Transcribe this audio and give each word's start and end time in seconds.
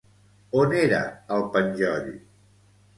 On 0.61 0.73
era 0.79 1.03
el 1.37 1.47
penjoll? 1.59 2.13